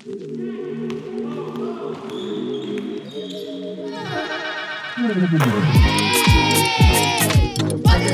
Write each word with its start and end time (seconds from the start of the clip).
Waktu 0.00 0.16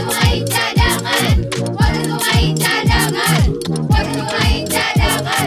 main 0.02 0.42
cadangan, 0.50 1.36
waktu 1.78 2.10
main 2.10 2.58
cadangan, 2.58 3.46
waktu 3.86 4.18
main 4.18 4.62
cadangan. 4.66 5.46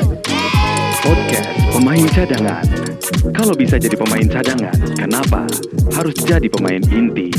Podcast 1.03 1.51
Pemain 1.75 2.07
Cadangan. 2.07 2.63
Kalau 3.35 3.51
bisa 3.59 3.75
jadi 3.75 3.99
pemain 3.99 4.23
cadangan, 4.31 4.75
kenapa 4.95 5.43
harus 5.91 6.15
jadi 6.23 6.47
pemain 6.47 6.79
inti? 6.87 7.35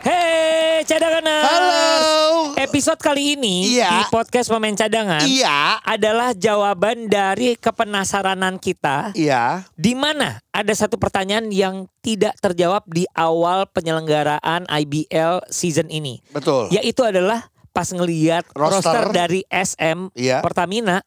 Hei 0.00 0.80
cadangan 0.88 1.28
Halo. 1.28 2.31
Episode 2.72 3.04
kali 3.04 3.36
ini 3.36 3.76
Iya. 3.76 3.92
di 3.92 4.02
podcast 4.08 4.48
pemain 4.48 4.72
cadangan 4.72 5.20
Iya. 5.20 5.76
adalah 5.84 6.32
jawaban 6.32 7.04
dari 7.04 7.52
kepenasaranan 7.52 8.56
kita 8.56 9.12
Iya. 9.12 9.68
di 9.76 9.92
mana 9.92 10.40
ada 10.48 10.72
satu 10.72 10.96
pertanyaan 10.96 11.52
yang 11.52 11.84
tidak 12.00 12.32
terjawab 12.40 12.80
di 12.88 13.04
awal 13.12 13.68
penyelenggaraan 13.68 14.64
IBL 14.64 15.44
season 15.46 15.92
ini. 15.92 16.24
Betul. 16.32 16.72
Yaitu 16.72 17.04
adalah 17.04 17.52
pas 17.70 17.84
ngeliat 17.86 18.48
Roster. 18.56 18.80
roster, 18.80 19.04
dari 19.12 19.44
SM 19.46 20.08
Iya. 20.16 20.40
Pertamina. 20.40 21.04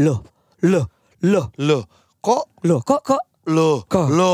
Loh, 0.00 0.24
loh, 0.64 0.88
loh, 1.20 1.52
Loh, 1.60 1.84
kok 2.24 2.48
loh 2.64 2.80
kok 2.80 3.04
kok 3.04 3.20
lo 3.52 3.84
Kok? 3.84 4.06
lo 4.08 4.32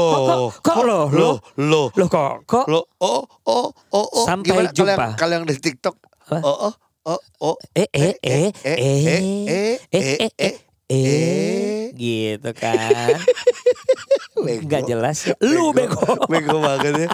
Kok- 0.62 0.84
lo? 0.86 1.00
lo 1.10 1.30
lo 1.58 1.82
loh 1.90 2.06
kok 2.06 2.44
kok 2.44 2.68
lo 2.68 2.86
oh 3.00 3.24
oh 3.48 3.66
oh 3.90 4.06
oh 4.14 4.26
Sampai 4.28 4.52
gimana 4.52 4.70
jumpa. 4.70 5.06
kalau 5.18 5.32
yang 5.34 5.48
di 5.48 5.56
TikTok? 5.56 6.06
Oh 6.30 6.68
oh 6.68 6.74
oh 7.06 7.20
oh 7.40 7.56
eh 7.72 7.88
eh 7.90 8.14
eh 8.20 8.48
eh 8.62 8.76
eh 8.76 9.76
eh 9.88 10.16
eh 10.20 10.30
eh 10.36 10.54
eh 10.88 11.82
gitu 11.92 12.50
kan 12.52 13.16
nggak 14.38 14.82
jelas 14.86 15.18
ya 15.24 15.34
lu 15.42 15.72
bego 15.72 15.98
bego 16.26 16.60
banget 16.60 16.92
ya 16.94 17.08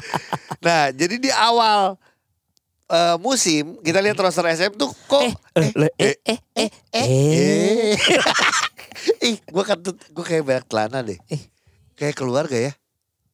nah 0.61 0.83
jadi 0.91 1.17
di 1.17 1.31
awal 1.31 1.97
eh, 2.87 3.17
musim 3.19 3.79
kita 3.81 3.98
lihat 3.98 4.19
roster 4.19 4.45
SM 4.47 4.75
tuh 4.75 4.91
kok 5.09 5.23
eh 5.23 5.35
eh 5.57 5.70
eh 5.97 6.17
eh 6.23 6.39
eh 6.55 6.70
eh 6.92 7.07
eh 7.07 7.97
ih 9.25 9.37
gue 9.41 9.65
kan 9.65 9.79
gue 9.85 10.25
kayak 10.25 10.45
banyak 10.45 10.65
celana 10.69 11.01
deh 11.03 11.19
Eh. 11.29 11.42
kayak 11.95 12.15
keluarga 12.15 12.59
ya 12.59 12.73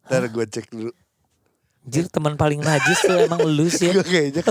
Ntar 0.06 0.26
gue 0.26 0.44
cek 0.44 0.66
dulu 0.70 0.90
Jir 1.80 2.06
teman 2.06 2.36
paling 2.36 2.60
najis 2.60 3.00
tuh 3.00 3.24
emang 3.24 3.40
lu 3.40 3.66
sih. 3.66 3.88
Ya. 3.96 4.04
Kayaknya 4.04 4.42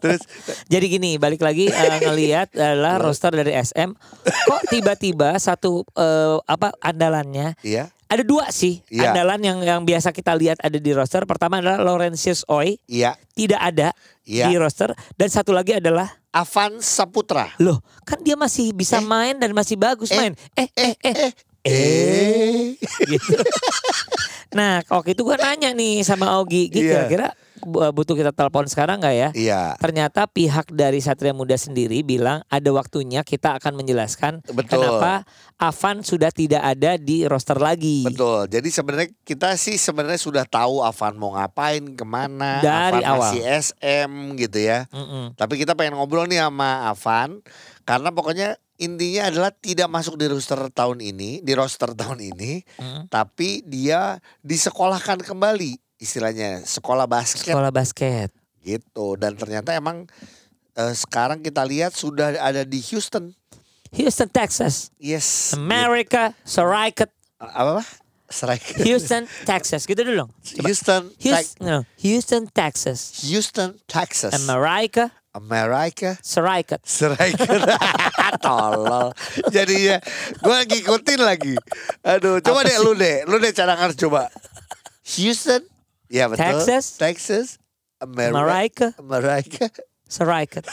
Terus 0.00 0.22
Jadi 0.66 0.86
gini 0.88 1.10
balik 1.16 1.40
lagi 1.40 1.68
eh, 1.68 1.98
ngelihat 2.04 2.52
adalah 2.52 2.96
roster 2.96 3.28
dari 3.30 3.52
SM 3.52 3.92
kok 4.24 4.62
tiba-tiba 4.68 5.36
satu 5.36 5.84
eh, 5.92 6.36
apa 6.42 6.72
andalannya? 6.80 7.54
Iya. 7.60 7.92
Ada 8.06 8.22
dua 8.22 8.48
sih 8.48 8.80
Iya. 8.86 9.10
andalan 9.10 9.40
yang 9.42 9.58
yang 9.60 9.80
biasa 9.82 10.10
kita 10.10 10.32
lihat 10.32 10.56
ada 10.58 10.78
di 10.78 10.90
roster. 10.90 11.26
Pertama 11.26 11.58
adalah 11.58 11.82
Laurentius 11.82 12.46
Oi 12.46 12.78
Iya. 12.86 13.18
Tidak 13.32 13.58
ada 13.58 13.92
Iya. 14.22 14.48
di 14.48 14.56
roster. 14.56 14.94
Dan 15.12 15.28
satu 15.28 15.52
lagi 15.52 15.76
adalah 15.76 16.08
Avan 16.32 16.80
Saputra. 16.80 17.52
Loh 17.58 17.84
kan 18.02 18.22
dia 18.22 18.34
masih 18.34 18.72
bisa 18.72 18.98
Eh. 18.98 19.04
main 19.04 19.36
dan 19.36 19.52
masih 19.52 19.76
bagus 19.76 20.08
Eh. 20.08 20.16
main. 20.16 20.32
Eh 20.54 20.68
eh 20.72 20.94
eh. 21.02 21.12
Eh 21.12 21.32
eh. 21.66 22.64
Gitu. 23.10 23.34
Nah, 24.52 24.84
waktu 24.84 25.12
itu 25.12 25.22
gue 25.22 25.36
nanya 25.36 25.70
nih 25.70 26.00
sama 26.00 26.30
Augie, 26.32 26.66
Gi, 26.66 26.80
Iya. 26.80 27.04
kira-kira 27.04 27.28
bu- 27.58 27.90
butuh 27.90 28.14
kita 28.14 28.30
telepon 28.30 28.64
sekarang 28.64 28.98
nggak 28.98 29.16
ya? 29.16 29.28
Iya 29.32 29.62
Ternyata 29.76 30.26
pihak 30.26 30.70
dari 30.70 30.98
Satria 30.98 31.30
Muda 31.30 31.54
sendiri 31.54 32.00
bilang 32.00 32.44
ada 32.46 32.70
waktunya 32.70 33.20
kita 33.20 33.56
akan 33.56 33.74
menjelaskan 33.74 34.44
Betul. 34.46 34.78
kenapa 34.78 35.26
Avan 35.56 36.00
sudah 36.00 36.28
tidak 36.28 36.60
ada 36.60 36.94
di 36.94 37.24
roster 37.24 37.56
lagi. 37.56 38.04
Betul. 38.04 38.46
Jadi 38.46 38.68
sebenarnya 38.68 39.08
kita 39.20 39.56
sih 39.56 39.74
sebenarnya 39.74 40.20
sudah 40.20 40.44
tahu 40.44 40.80
Avan 40.80 41.16
mau 41.16 41.32
ngapain, 41.32 41.80
ke 41.88 42.04
mana, 42.04 42.60
Dari 42.60 43.00
Avan 43.00 43.08
awal. 43.10 43.32
masih 43.32 43.42
SM 43.42 44.10
gitu 44.36 44.58
ya. 44.58 44.84
Mm-mm. 44.88 45.32
Tapi 45.32 45.56
kita 45.56 45.72
pengen 45.72 45.96
ngobrol 45.96 46.26
nih 46.26 46.38
sama 46.38 46.86
Avan 46.86 47.40
karena 47.82 48.10
pokoknya 48.10 48.60
intinya 48.76 49.28
adalah 49.28 49.50
tidak 49.50 49.86
masuk 49.86 50.14
di 50.14 50.26
roster 50.26 50.68
tahun 50.68 51.00
ini, 51.00 51.40
di 51.40 51.52
roster 51.52 51.92
tahun 52.00 52.20
ini, 52.22 52.60
Mm. 52.76 53.08
tapi 53.08 53.60
dia 53.62 54.16
disekolahkan 54.40 55.20
kembali 55.20 55.76
istilahnya 55.96 56.60
sekolah 56.60 57.04
basket 57.04 57.48
Sekolah 57.48 57.70
basket. 57.70 58.28
gitu. 58.60 59.14
Dan 59.14 59.34
ternyata 59.34 59.72
emang 59.72 60.04
eh, 60.72 60.92
sekarang 60.92 61.40
kita 61.40 61.62
lihat 61.62 61.92
sudah 61.92 62.36
ada 62.36 62.62
di 62.62 62.82
Houston. 62.84 63.32
Houston, 63.92 64.28
Texas. 64.28 64.90
Yes. 64.98 65.54
America, 65.54 66.36
Gitu. 66.44 67.08
Apa? 67.38 67.80
Striker. 68.26 68.82
Houston, 68.82 69.24
Texas. 69.46 69.86
Gitu 69.86 70.02
dulu 70.02 70.26
dong. 70.26 70.30
Coba. 70.36 70.66
Houston, 70.66 71.02
Houston, 71.16 71.62
no, 71.62 71.78
Houston, 71.96 72.42
Texas. 72.50 73.22
Houston, 73.22 73.78
Texas. 73.86 74.34
America, 74.36 75.14
America. 75.36 76.16
Soraikat. 76.24 76.80
Striker. 76.80 77.60
Tolol. 78.44 79.12
Jadinya 79.52 80.00
gue 80.40 80.58
ngikutin 80.64 81.20
lagi. 81.20 81.54
Aduh, 82.00 82.40
coba 82.40 82.64
Apa 82.64 82.68
deh 82.72 82.76
sih? 82.80 82.84
lu 82.84 82.92
deh. 82.96 83.16
Lu 83.28 83.36
deh 83.36 83.52
cadangan 83.52 83.92
coba. 83.92 84.32
Houston. 85.04 85.60
Ya 86.08 86.24
betul. 86.26 86.40
Texas. 86.40 86.96
Texas. 86.96 87.46
America. 88.00 88.32
America, 88.40 88.86
America. 88.96 89.66
Soraikat. 90.06 90.64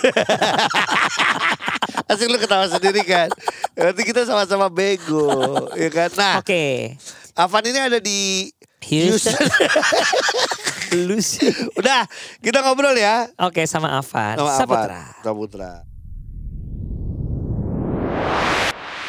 Asik 2.05 2.29
lu 2.29 2.37
ketawa 2.37 2.69
sendiri 2.69 3.01
kan. 3.03 3.27
Nanti 3.73 4.01
kita 4.05 4.23
sama-sama 4.23 4.69
bego. 4.69 5.67
ya 5.73 5.89
kan. 5.89 6.09
Nah, 6.15 6.35
Oke. 6.39 6.95
Avan 7.33 7.65
ini 7.65 7.79
ada 7.81 7.97
di 7.97 8.51
Houston. 8.85 9.33
Houston. 9.33 9.49
Lu 10.93 11.17
sih. 11.17 11.49
Udah, 11.79 12.05
kita 12.39 12.61
ngobrol 12.61 12.93
ya. 12.93 13.25
Oke 13.41 13.65
sama 13.65 13.97
Avan. 13.97 14.37
Sama 14.37 14.53
Saputra. 14.53 15.01
Avan. 15.01 15.23
Saputra. 15.25 15.71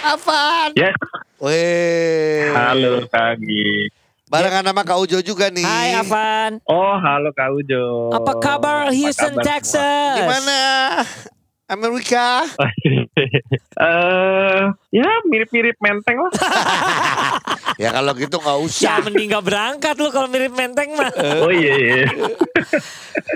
Avan. 0.04 0.68
Ya, 0.76 0.92
Weh. 1.40 2.52
halo 2.52 3.08
Kak 3.08 3.40
Gi. 3.40 3.88
Barengan 4.28 4.64
sama 4.64 4.82
Kak 4.84 4.96
Ujo 5.00 5.20
juga 5.20 5.52
nih. 5.52 5.64
Hai 5.64 5.96
Avan. 5.96 6.60
Oh, 6.64 6.96
halo 6.96 7.32
Kak 7.36 7.52
Ujo. 7.52 8.12
Apa 8.12 8.32
kabar 8.40 8.88
Apa 8.88 8.96
Houston, 8.96 9.32
kabar 9.36 9.44
Texas? 9.44 10.16
Gimana? 10.20 10.60
Amerika? 11.68 12.44
semua? 12.48 12.68
Eh, 13.84 14.60
ya 14.94 15.10
mirip-mirip 15.24 15.74
menteng 15.76 16.16
lah. 16.16 16.30
ya 17.82 17.90
kalau 17.90 18.14
gitu 18.14 18.36
nggak 18.36 18.54
Ya 18.54 18.62
usah. 18.62 18.96
mending 19.02 19.28
gak 19.28 19.42
berangkat 19.42 19.94
lu 19.96 20.08
kalau 20.08 20.28
mirip 20.28 20.52
menteng 20.52 20.94
mah. 20.94 21.10
Oh 21.40 21.50
iya 21.50 21.74
iya. 21.74 22.06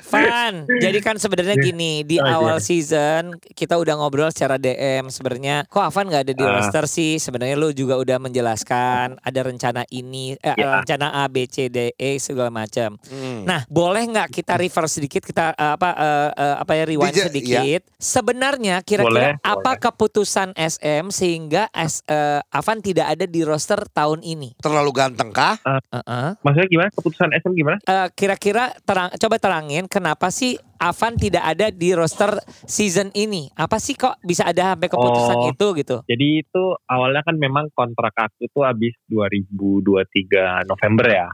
Van, 0.09 0.65
jadi 0.67 0.99
kan 0.99 1.17
sebenarnya 1.17 1.55
gini 1.55 2.01
di 2.01 2.17
Oh, 2.17 2.25
iya. 2.25 2.35
awal 2.35 2.59
season 2.59 3.25
kita 3.49 3.77
udah 3.77 3.95
ngobrol 3.95 4.29
secara 4.29 4.57
DM 4.57 5.07
sebenarnya 5.09 5.67
kok 5.67 5.83
Avan 5.83 6.09
nggak 6.09 6.23
ada 6.23 6.33
di 6.33 6.41
Ah. 6.41 6.51
roster 6.57 6.85
sih 6.87 7.17
sebenarnya 7.17 7.55
lu 7.55 7.71
juga 7.71 7.95
udah 7.95 8.17
menjelaskan 8.19 9.19
ada 9.19 9.41
rencana 9.43 9.85
ini 9.89 10.33
eh, 10.35 10.57
Ya. 10.57 10.81
rencana 10.81 11.13
A 11.15 11.29
B 11.29 11.45
C 11.45 11.69
D 11.69 11.93
E 11.93 12.17
segala 12.17 12.49
macam. 12.49 12.97
Hmm. 13.03 13.45
Nah, 13.45 13.67
boleh 13.67 14.01
nggak 14.05 14.29
kita 14.33 14.57
reverse 14.57 14.97
sedikit 14.97 15.23
kita 15.23 15.53
eh, 15.53 15.73
apa 15.73 15.89
eh, 15.93 16.31
eh, 16.35 16.57
apa 16.59 16.73
ya 16.75 16.85
rewind 16.85 17.13
Dija- 17.13 17.27
sedikit? 17.27 17.81
Sebenarnya 17.95 18.77
kira-kira 18.81 19.37
apa 19.39 19.61
boleh. 19.69 19.79
keputusan 19.79 20.49
SM 20.55 21.11
sehingga 21.11 21.48
S, 21.73 22.05
eh, 22.05 22.41
Avan 22.53 22.79
tidak 22.79 23.17
ada 23.17 23.25
di 23.25 23.41
roster 23.41 23.81
tahun 23.89 24.21
ini? 24.21 24.61
Terlalu 24.61 24.91
ganteng 24.93 25.33
kah? 25.33 25.57
Heeh. 25.65 26.37
Maksudnya 26.45 26.69
gimana? 26.69 26.89
Keputusan 26.93 27.31
SM 27.33 27.53
gimana? 27.55 27.79
Eh, 27.81 28.09
kira-kira 28.13 28.77
terang 28.85 29.09
coba 29.15 29.37
terangin 29.41 29.89
kenapa 29.89 30.29
sih 30.29 30.59
Avan 30.79 31.17
tidak 31.17 31.43
ada 31.43 31.73
di 31.73 31.91
roster 31.91 32.39
season 32.65 33.11
ini? 33.13 33.51
Apa 33.55 33.81
sih 33.81 33.97
kok 33.97 34.21
bisa 34.21 34.47
ada 34.47 34.77
sampai 34.77 34.89
keputusan 34.89 35.37
Oh. 35.39 35.51
itu 35.51 35.67
gitu? 35.75 35.97
Jadi 36.05 36.27
itu 36.43 36.65
awalnya 36.85 37.23
kan 37.23 37.35
memang 37.35 37.73
kontrak 37.73 38.15
aku 38.15 38.47
tuh 38.49 38.63
habis 38.63 38.95
2023 39.07 40.63
November 40.65 41.07
ya. 41.09 41.29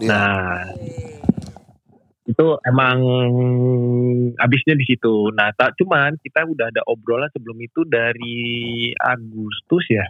Iya. 0.00 0.08
Nah, 0.08 0.56
itu 2.32 2.46
emang 2.64 2.98
habisnya 4.40 4.74
di 4.74 4.84
situ. 4.88 5.30
Nah, 5.36 5.52
tak 5.52 5.76
cuman 5.76 6.16
kita 6.18 6.48
udah 6.48 6.72
ada 6.72 6.82
obrolan 6.88 7.28
sebelum 7.30 7.60
itu 7.60 7.84
dari 7.84 8.90
Agustus 8.96 9.84
ya. 9.92 10.04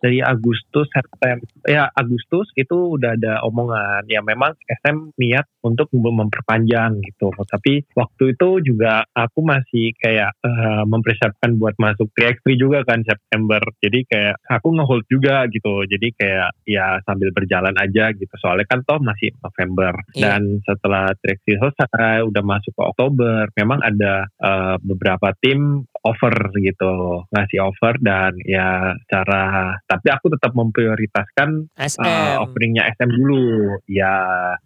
Dari 0.00 0.24
Agustus 0.24 0.88
September 0.90 1.46
ya 1.68 1.88
Agustus 1.92 2.48
itu 2.56 2.96
udah 2.96 3.14
ada 3.14 3.44
omongan. 3.46 4.08
Ya 4.08 4.24
memang 4.24 4.56
SM 4.66 5.14
niat 5.20 5.46
untuk 5.60 5.92
memperpanjang 5.92 7.04
gitu. 7.04 7.30
Tapi 7.36 7.84
waktu 7.92 8.34
itu 8.34 8.48
juga 8.64 9.04
aku 9.12 9.44
masih 9.44 9.92
kayak 10.00 10.32
eh, 10.40 10.84
mempersiapkan 10.88 11.60
buat 11.60 11.76
masuk 11.76 12.08
3x3 12.16 12.56
juga 12.56 12.78
kan 12.88 13.04
September. 13.04 13.60
Jadi 13.80 14.08
kayak 14.08 14.40
aku 14.48 14.68
ngehold 14.74 15.04
juga 15.06 15.44
gitu. 15.52 15.84
Jadi 15.84 16.16
kayak 16.16 16.50
ya 16.64 16.98
sambil 17.04 17.30
berjalan 17.30 17.76
aja 17.76 18.10
gitu. 18.16 18.32
Soalnya 18.40 18.66
kan 18.66 18.82
toh 18.82 18.98
masih 19.00 19.32
November. 19.40 19.92
Iya. 20.16 20.36
dan 20.36 20.42
setelah 20.64 21.12
3x3 21.22 21.60
selesai 21.60 22.24
udah 22.24 22.42
masuk 22.44 22.72
ke 22.72 22.82
Oktober 22.82 23.50
memang 23.54 23.82
ada 23.84 24.26
eh, 24.26 24.76
beberapa 24.80 25.34
tim 25.38 25.84
offer 26.00 26.32
gitu. 26.56 27.24
Ngasih 27.28 27.60
offer 27.60 28.00
dan 28.00 28.36
ya 28.44 28.96
cara 29.06 29.76
tapi 29.90 30.06
aku 30.06 30.30
tetap 30.30 30.54
memprioritaskan 30.54 31.66
SM. 31.74 32.06
uh, 32.06 32.46
openingnya 32.46 32.86
SM 32.94 33.10
dulu 33.10 33.74
ya 33.90 34.14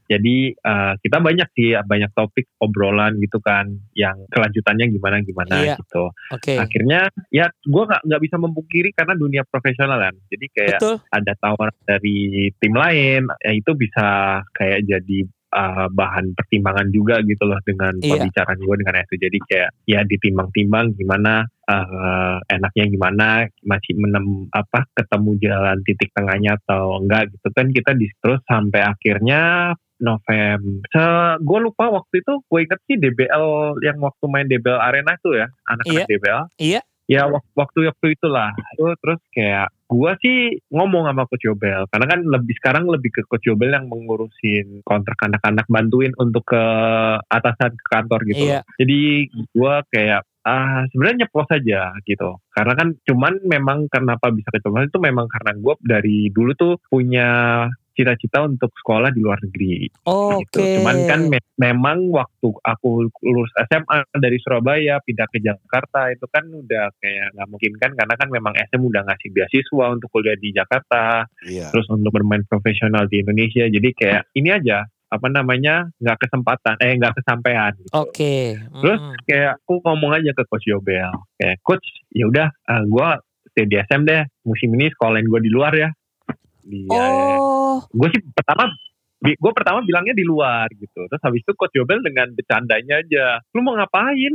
jadi 0.05 0.53
uh, 0.61 0.93
kita 1.00 1.17
banyak 1.25 1.49
sih 1.56 1.73
banyak 1.81 2.12
topik 2.12 2.44
obrolan 2.61 3.17
gitu 3.25 3.41
kan 3.41 3.73
yang 3.97 4.29
kelanjutannya 4.29 4.93
gimana 4.93 5.25
gimana 5.25 5.55
Iya. 5.56 5.81
gitu 5.81 6.12
Oke. 6.29 6.61
akhirnya 6.61 7.09
ya 7.32 7.49
gue 7.49 7.82
nggak 7.88 8.05
nggak 8.05 8.23
bisa 8.23 8.37
membungkiri 8.37 8.93
karena 8.93 9.17
dunia 9.17 9.43
profesional 9.49 9.97
kan 9.97 10.15
jadi 10.29 10.47
kayak 10.53 10.79
Betul. 10.85 10.97
ada 11.09 11.32
tawaran 11.41 11.79
dari 11.88 12.53
tim 12.61 12.75
lain 12.77 13.23
ya 13.41 13.53
itu 13.56 13.70
bisa 13.73 14.06
kayak 14.53 14.85
jadi 14.85 15.19
uh, 15.55 15.87
bahan 15.89 16.35
pertimbangan 16.35 16.91
juga 16.91 17.23
gitu 17.23 17.47
loh 17.47 17.62
dengan 17.62 17.95
Iya. 17.97 18.19
pembicaraan 18.19 18.59
gue 18.59 18.77
dengan 18.77 18.95
itu 19.01 19.15
jadi 19.17 19.39
kayak 19.47 19.71
ya 19.87 20.01
ditimbang-timbang 20.03 20.87
gimana 20.93 21.47
uh, 21.65 22.37
enaknya 22.51 22.85
gimana 22.91 23.27
masih 23.62 23.95
menem 23.95 24.51
apa 24.51 24.85
ketemu 24.93 25.31
jalan 25.41 25.79
titik 25.83 26.11
tengahnya 26.11 26.59
atau 26.61 26.99
enggak 26.99 27.31
gitu 27.31 27.49
kan 27.51 27.71
kita 27.71 27.95
di 27.95 28.11
terus 28.19 28.43
sampai 28.45 28.83
akhirnya 28.83 29.73
November. 29.95 31.39
gue 31.39 31.59
lupa 31.62 31.85
waktu 31.89 32.21
itu 32.21 32.33
gue 32.43 32.61
inget 32.61 32.81
sih 32.85 32.97
DBL 32.99 33.47
yang 33.81 33.99
waktu 33.99 34.25
main 34.27 34.45
DBL 34.45 34.77
Arena 34.77 35.15
tuh 35.19 35.39
ya 35.39 35.47
anak-anak 35.65 36.11
DBL. 36.11 36.43
Iya. 36.59 36.81
Ya 37.05 37.29
wak- 37.29 37.47
waktu 37.55 37.87
waktu 37.87 38.06
itulah. 38.12 38.51
Itu 38.75 38.91
terus 38.99 39.21
kayak 39.31 39.69
gue 39.94 40.12
sih 40.19 40.38
ngomong 40.75 41.06
sama 41.06 41.31
Coach 41.31 41.46
Yobel 41.46 41.87
karena 41.87 42.06
kan 42.11 42.20
lebih 42.26 42.55
sekarang 42.58 42.85
lebih 42.91 43.14
ke 43.14 43.23
Coach 43.31 43.46
Yobel 43.46 43.70
yang 43.70 43.87
mengurusin 43.87 44.82
kontrak 44.82 45.19
anak-anak 45.23 45.70
bantuin 45.70 46.11
untuk 46.19 46.43
ke 46.50 46.62
atasan 47.31 47.79
ke 47.79 47.87
kantor 47.87 48.20
gitu. 48.26 48.44
Iya. 48.50 48.61
Jadi 48.75 49.31
gue 49.31 49.75
kayak 49.94 50.26
ah 50.44 50.85
sebenarnya 50.93 51.25
nyeplos 51.25 51.49
aja 51.56 51.96
gitu 52.05 52.37
karena 52.52 52.76
kan 52.76 52.93
cuman 53.08 53.41
memang 53.49 53.88
kenapa 53.88 54.29
bisa 54.29 54.52
keceplosan 54.52 54.93
itu 54.93 55.00
memang 55.00 55.25
karena 55.25 55.56
gue 55.56 55.75
dari 55.81 56.29
dulu 56.29 56.52
tuh 56.52 56.76
punya 56.85 57.64
cita-cita 57.94 58.43
untuk 58.43 58.75
sekolah 58.75 59.08
di 59.08 59.23
luar 59.23 59.38
negeri 59.41 59.87
Oke. 60.05 60.44
gitu. 60.44 60.61
Cuman 60.79 60.96
kan 61.06 61.20
me- 61.26 61.46
memang 61.55 62.11
waktu 62.11 62.50
aku 62.61 63.06
lulus 63.23 63.50
SMA 63.64 64.05
dari 64.12 64.38
Surabaya 64.38 64.99
pindah 65.00 65.26
ke 65.26 65.38
Jakarta 65.38 66.11
itu 66.11 66.26
kan 66.29 66.44
udah 66.44 66.91
kayak 66.99 67.32
nggak 67.32 67.49
mungkin 67.49 67.73
kan 67.79 67.91
karena 67.94 68.14
kan 68.14 68.29
memang 68.29 68.52
SM 68.52 68.82
udah 68.82 69.02
ngasih 69.06 69.31
beasiswa 69.31 69.87
untuk 69.88 70.11
kuliah 70.11 70.35
di 70.35 70.50
Jakarta, 70.50 71.25
Iya. 71.46 71.70
terus 71.70 71.87
untuk 71.88 72.11
bermain 72.11 72.43
profesional 72.44 73.06
di 73.06 73.23
Indonesia. 73.23 73.64
Jadi 73.64 73.88
kayak 73.94 74.29
ini 74.35 74.50
aja 74.50 74.85
apa 75.05 75.31
namanya 75.31 75.94
nggak 76.02 76.26
kesempatan 76.26 76.75
eh 76.82 76.99
nggak 76.99 77.14
kesampaian 77.23 77.70
gitu. 77.79 77.91
Oke. 77.94 78.58
Terus 78.58 78.99
Mm-mm. 78.99 79.23
kayak 79.23 79.62
aku 79.62 79.79
ngomong 79.81 80.11
aja 80.11 80.35
ke 80.35 80.43
coach 80.44 80.67
Yobel 80.67 81.06
kayak 81.38 81.62
coach 81.62 81.87
ya 82.11 82.26
udah 82.26 82.49
uh, 82.50 82.82
gue 82.82 83.08
stay 83.55 83.70
di 83.70 83.79
SM 83.79 84.02
deh 84.02 84.26
musim 84.43 84.75
ini 84.75 84.91
sekolahin 84.91 85.31
gue 85.31 85.38
di 85.38 85.50
luar 85.55 85.70
ya 85.70 85.94
di 86.65 86.89
Oh. 86.89 87.85
gue 87.87 88.09
sih 88.11 88.23
pertama 88.31 88.69
gue 89.21 89.53
pertama 89.53 89.81
bilangnya 89.81 90.13
di 90.13 90.21
luar 90.23 90.69
gitu 90.71 91.05
terus 91.07 91.23
habis 91.23 91.41
itu 91.41 91.53
coach 91.55 91.73
Yobel 91.73 92.01
dengan 92.01 92.29
bercandanya 92.31 92.99
aja 92.99 93.25
lu 93.51 93.61
mau 93.61 93.73
ngapain 93.73 94.33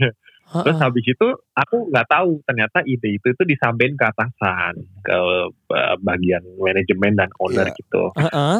terus 0.64 0.78
habis 0.78 1.04
itu 1.06 1.26
aku 1.50 1.88
nggak 1.88 2.06
tahu 2.06 2.40
ternyata 2.42 2.80
ide 2.82 3.08
itu 3.10 3.26
itu 3.26 3.42
disampaikan 3.42 3.92
ke 3.94 4.04
atasan 4.06 4.72
ke 5.00 5.16
uh, 5.70 5.96
bagian 5.98 6.40
manajemen 6.56 7.12
dan 7.14 7.28
owner 7.38 7.66
Iya. 7.66 7.74
gitu 7.74 8.02
Heeh. 8.14 8.56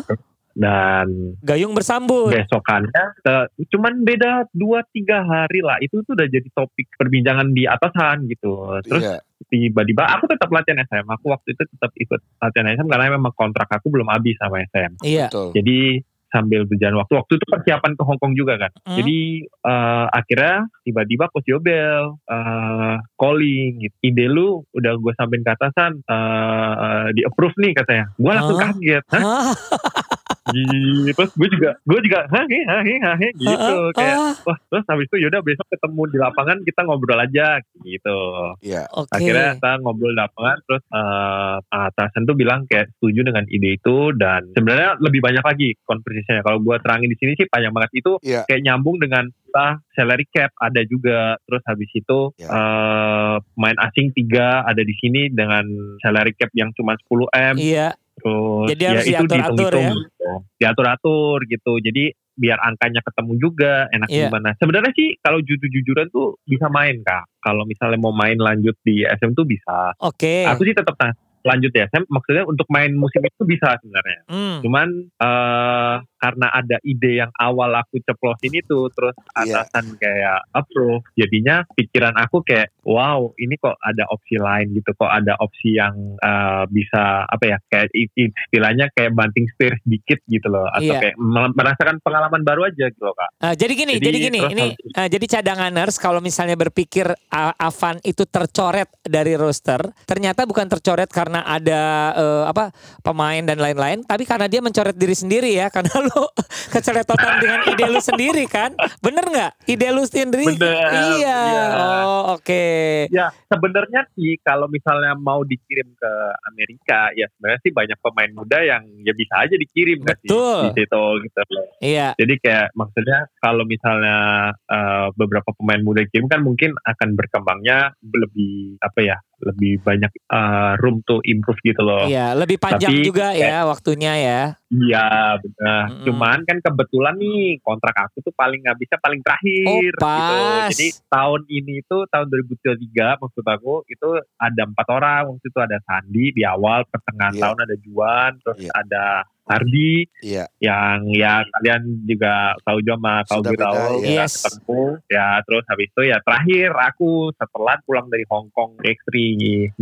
dan 0.53 1.09
Gayung 1.41 1.73
bersambut. 1.73 2.29
besokannya 2.31 3.05
eh, 3.19 3.45
cuman 3.67 4.05
beda 4.05 4.53
dua 4.53 4.85
tiga 4.87 5.21
hari 5.21 5.61
lah 5.61 5.81
itu 5.81 6.01
tuh 6.03 6.13
udah 6.13 6.29
jadi 6.29 6.49
topik 6.51 6.93
perbincangan 6.95 7.49
di 7.51 7.65
atasan 7.65 8.25
gitu 8.27 8.53
terus 8.85 9.01
Iya. 9.03 9.17
Tiba-tiba 9.53 10.09
aku 10.09 10.25
tetap 10.27 10.49
latihan 10.49 10.81
SM 10.81 11.05
aku 11.07 11.29
waktu 11.29 11.53
itu 11.53 11.63
tetap 11.69 11.93
ikut 11.95 12.21
latihan 12.39 12.73
SM 12.73 12.89
karena 12.89 13.13
memang 13.13 13.33
kontrak 13.33 13.69
aku 13.69 13.87
belum 13.87 14.09
habis 14.09 14.35
sama 14.35 14.65
SM 14.65 14.97
Iya. 15.03 15.29
Betul. 15.29 15.53
jadi 15.53 15.79
sambil 16.27 16.65
berjalan 16.65 16.97
waktu 16.97 17.13
waktu 17.15 17.33
itu 17.35 17.45
persiapan 17.45 17.93
ke 17.93 18.03
Hongkong 18.03 18.33
juga 18.33 18.57
kan 18.57 18.73
Hmm. 18.83 18.97
jadi 18.97 19.19
eh, 19.45 20.07
akhirnya 20.11 20.55
tiba-tiba 20.81 21.29
Coach 21.29 21.45
Yobel 21.47 22.17
eh, 22.25 22.97
calling 23.15 23.71
gitu. 23.79 23.97
ide 24.03 24.27
lu 24.27 24.65
udah 24.73 24.97
gue 24.97 25.13
sampein 25.13 25.45
ke 25.45 25.53
atasan 25.53 26.01
eh, 26.01 27.07
di 27.13 27.21
approve 27.21 27.53
nih 27.55 27.73
katanya 27.75 28.09
gue 28.11 28.33
langsung 28.33 28.57
Hah? 28.57 28.65
kaget 28.67 29.05
Hah? 29.07 29.53
Gitu. 30.53 31.13
terus 31.13 31.33
gue 31.33 31.49
juga 31.51 31.71
gue 31.83 31.99
juga 32.03 32.19
hahe 32.29 32.61
hahe 32.63 32.95
hahe 32.99 33.29
gitu 33.35 33.75
kayak 33.93 34.15
Ah, 34.15 34.35
wah 34.45 34.59
terus 34.63 34.85
habis 34.87 35.07
itu 35.07 35.17
yaudah 35.19 35.41
besok 35.41 35.67
ketemu 35.67 36.03
di 36.07 36.19
lapangan 36.19 36.59
kita 36.61 36.81
ngobrol 36.83 37.17
aja 37.17 37.49
gitu 37.81 38.19
Iya. 38.61 38.85
Oke. 38.93 39.11
akhirnya 39.11 39.57
kita 39.57 39.73
ngobrol 39.81 40.13
di 40.13 40.19
lapangan 40.19 40.57
terus 40.63 40.83
eh, 40.87 41.57
atasan 41.69 42.23
tuh 42.23 42.35
bilang 42.35 42.65
kayak 42.65 42.93
setuju 42.93 43.25
dengan 43.25 43.45
ide 43.47 43.75
itu 43.75 43.97
dan 44.13 44.53
sebenarnya 44.53 44.99
lebih 44.99 45.21
banyak 45.21 45.43
lagi 45.43 45.69
konversinya 45.83 46.43
kalau 46.43 46.59
gue 46.59 46.77
terangin 46.79 47.09
di 47.09 47.17
sini 47.17 47.33
sih 47.35 47.47
panjang 47.47 47.73
banget 47.73 47.93
itu 47.95 48.13
Iya. 48.21 48.45
kayak 48.45 48.63
nyambung 48.63 48.99
dengan 48.99 49.25
kita 49.43 49.67
salary 49.93 50.25
cap 50.27 50.49
ada 50.57 50.81
juga 50.83 51.37
terus 51.43 51.63
habis 51.65 51.91
itu 51.91 52.21
Ya. 52.37 52.49
eh, 52.49 53.37
main 53.55 53.77
asing 53.81 54.13
tiga 54.13 54.63
ada 54.63 54.81
di 54.81 54.95
sini 54.95 55.29
dengan 55.29 55.65
salary 55.99 56.33
cap 56.33 56.53
yang 56.53 56.73
cuma 56.73 56.95
10 57.01 57.29
m 57.31 57.57
Iya. 57.57 57.97
Terus 58.23 58.69
Jadi 58.71 58.83
harus 58.87 59.05
ya 59.05 59.19
itu 59.19 59.25
diatur-atur 59.27 59.53
dihitung-hitung 59.59 59.99
gitu. 60.07 60.33
diatur-atur 60.59 61.37
gitu 61.51 61.73
jadi 61.83 62.05
biar 62.33 62.59
angkanya 62.65 63.05
ketemu 63.05 63.33
juga 63.37 63.73
enak 63.93 64.09
Iya. 64.09 64.33
gimana 64.33 64.57
sebenarnya 64.57 64.93
sih 64.97 65.21
kalau 65.21 65.45
jujur-jujuran 65.45 66.09
tuh 66.09 66.41
bisa 66.49 66.73
main 66.73 66.97
kak 67.05 67.29
kalau 67.45 67.69
misalnya 67.69 68.01
mau 68.01 68.15
main 68.15 68.41
lanjut 68.41 68.73
di 68.81 69.05
SM 69.05 69.37
tuh 69.37 69.45
bisa 69.45 69.93
Oke. 70.01 70.49
aku 70.49 70.65
sih 70.65 70.73
tetap 70.73 70.97
lanjut 71.45 71.69
di 71.69 71.81
SM 71.81 72.05
maksudnya 72.07 72.45
untuk 72.45 72.67
main 72.69 72.93
musim 72.93 73.21
itu 73.21 73.43
bisa 73.43 73.75
sebenarnya 73.77 74.21
Hmm. 74.25 74.59
cuman 74.61 74.89
eh 75.19 75.95
karena 76.17 76.47
ada 76.49 76.79
ide 76.83 77.19
yang 77.19 77.33
awal 77.37 77.75
aku 77.75 77.99
ceplosin 77.99 78.55
itu 78.55 78.87
terus 78.89 79.11
Iya. 79.35 79.67
atasan 79.67 79.97
kayak 79.97 80.47
approve 80.53 81.03
jadinya 81.13 81.67
pikiran 81.73 82.15
aku 82.17 82.43
kayak 82.43 82.71
wow 82.83 83.35
ini 83.37 83.57
kok 83.57 83.75
ada 83.81 84.07
opsi 84.07 84.39
lain 84.39 84.71
gitu 84.73 84.93
kok 84.93 85.11
ada 85.11 85.35
opsi 85.37 85.75
yang 85.75 85.95
eh, 86.17 86.63
bisa 86.69 87.27
apa 87.27 87.45
ya 87.45 87.59
kayak 87.67 87.91
istilahnya 88.15 88.87
kayak 88.93 89.13
banting 89.13 89.51
setir 89.51 89.75
sedikit 89.83 90.19
gitu 90.25 90.47
loh 90.47 90.67
atau 90.69 90.83
Iya. 90.89 91.01
kayak 91.01 91.17
merasakan 91.53 91.97
pengalaman 92.01 92.43
baru 92.43 92.67
aja 92.67 92.87
gitu 92.87 93.03
loh 93.03 93.15
kak 93.15 93.31
Ah, 93.41 93.55
jadi 93.55 93.73
gini, 93.73 93.95
Jadi, 93.95 94.07
jadi, 94.07 94.19
gini, 94.23 94.39
terus 94.39 94.53
ini 94.53 94.65
harus- 94.69 94.95
ah, 94.95 95.09
jadi 95.09 95.27
cadanganers 95.29 95.97
kalau 95.97 96.21
misalnya 96.21 96.55
berpikir 96.55 97.07
ah, 97.29 97.55
Avan 97.59 97.99
itu 98.03 98.23
tercoret 98.25 98.87
dari 99.03 99.35
roster, 99.35 99.79
ternyata 100.05 100.45
bukan 100.45 100.69
tercoret 100.69 101.09
karena 101.09 101.32
ada 101.41 102.13
eh, 102.13 102.45
apa 102.45 102.69
pemain 103.01 103.41
dan 103.41 103.57
lain-lain, 103.57 104.05
tapi 104.05 104.29
karena 104.29 104.45
dia 104.53 104.61
mencoret 104.61 104.93
diri 104.93 105.17
sendiri 105.17 105.57
ya, 105.57 105.71
karena 105.75 106.05
lu 106.05 106.29
keceletotan 106.69 107.41
dengan 107.41 107.61
ide 107.73 107.87
lu 107.89 108.01
sendiri 108.05 108.45
kan, 108.45 108.77
bener 109.01 109.25
nggak? 109.25 109.53
Ide 109.65 109.89
lu 109.89 110.05
sendiri? 110.05 110.53
Bener, 110.53 110.93
Iya. 110.93 111.39
iya. 111.49 111.65
Oh 111.81 112.23
oke. 112.37 112.65
Ya 113.09 113.33
sebenarnya 113.49 114.05
sih 114.13 114.37
kalau 114.45 114.69
misalnya 114.69 115.17
mau 115.17 115.41
dikirim 115.45 115.89
ke 115.97 116.13
Amerika 116.53 117.13
ya 117.17 117.29
sebenarnya 117.33 117.61
sih 117.65 117.73
banyak 117.73 117.99
pemain 118.03 118.33
muda 118.35 118.59
yang 118.61 118.83
ya 119.07 119.13
bisa 119.17 119.35
aja 119.45 119.55
dikirim 119.57 120.03
sih 120.03 120.29
Betul. 120.29 120.59
di 120.69 120.83
situ 120.83 121.05
gitu 121.25 121.41
loh. 121.53 121.67
Iya. 121.81 122.09
Jadi 122.19 122.35
kayak 122.43 122.67
maksudnya 122.77 123.19
kalau 123.39 123.65
misalnya 123.65 124.17
eh, 124.53 125.07
beberapa 125.17 125.51
pemain 125.57 125.81
muda 125.81 126.05
dikirim 126.05 126.27
kan 126.27 126.41
mungkin 126.43 126.75
akan 126.83 127.09
berkembangnya 127.15 127.95
lebih 128.03 128.77
apa 128.83 129.01
ya 129.01 129.17
lebih 129.43 129.83
banyak 129.83 130.13
eh, 130.13 130.73
room 130.79 131.03
to 131.03 131.19
improve 131.27 131.59
gitu 131.61 131.83
loh. 131.83 132.07
Iya, 132.07 132.35
lebih 132.39 132.57
panjang 132.57 132.95
Tapi 132.95 133.07
juga 133.07 133.35
ya 133.35 133.67
waktunya 133.67 134.13
ya. 134.15 134.43
Iya 134.73 135.37
benar. 135.37 135.83
Mm-mm. 135.93 136.05
Cuman 136.09 136.39
kan 136.49 136.57
kebetulan 136.59 137.15
nih 137.21 137.61
kontrak 137.61 137.93
aku 138.09 138.25
tuh 138.25 138.33
paling 138.33 138.63
nggak 138.65 138.79
bisa 138.81 138.97
paling 138.97 139.21
terakhir 139.21 139.93
Oh, 139.93 140.01
pas. 140.01 140.17
gitu. 140.17 140.39
Jadi 140.73 140.87
tahun 141.07 141.41
ini 141.51 141.77
tuh 141.85 142.09
tahun 142.09 142.27
2023 142.33 143.21
maksud 143.21 143.45
aku 143.45 143.85
itu 143.87 144.09
ada 144.39 144.63
empat 144.65 144.87
orang. 144.89 145.23
Waktu 145.29 145.47
itu 145.47 145.59
ada 145.61 145.79
Sandi 145.85 146.25
di 146.33 146.43
awal, 146.43 146.89
pertengahan 146.89 147.35
Iya. 147.37 147.43
tahun 147.45 147.59
ada 147.61 147.77
Juan, 147.85 148.31
terus 148.41 148.59
Iya. 148.63 148.71
ada 148.73 149.05
Hardi 149.43 150.07
Iya. 150.23 150.47
yang 150.63 151.11
ya 151.11 151.43
kalian 151.43 152.07
juga 152.07 152.55
tahu 152.63 152.79
juga 152.87 153.27
sama 153.27 153.51
Giraul 153.51 153.99
iya. 154.07 154.23
kita 154.23 154.23
Yes. 154.23 154.35
ketemu 154.47 154.83
ya 155.11 155.29
terus 155.43 155.65
habis 155.67 155.89
itu 155.91 156.03
ya 156.07 156.19
terakhir 156.23 156.69
aku 156.73 157.11
setelah 157.35 157.77
pulang 157.83 158.07
dari 158.07 158.25
Hong 158.31 158.49
Kong 158.55 158.79
X3 158.79 159.15